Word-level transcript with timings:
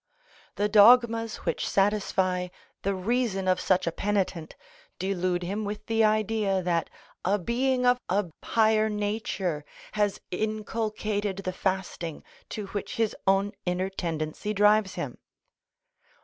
The 0.55 0.67
dogmas 0.67 1.35
which 1.45 1.69
satisfy 1.69 2.47
the 2.81 2.95
reason 2.95 3.47
of 3.47 3.59
such 3.59 3.85
a 3.85 3.91
penitent 3.91 4.55
delude 4.97 5.43
him 5.43 5.63
with 5.63 5.85
the 5.85 6.03
idea 6.03 6.63
that 6.63 6.89
a 7.23 7.37
being 7.37 7.85
of 7.85 7.99
a 8.09 8.31
higher 8.43 8.89
nature 8.89 9.63
has 9.91 10.19
inculcated 10.31 11.37
the 11.45 11.53
fasting 11.53 12.23
to 12.49 12.65
which 12.73 12.95
his 12.95 13.15
own 13.27 13.51
inner 13.63 13.91
tendency 13.91 14.55
drives 14.55 14.95
him. 14.95 15.19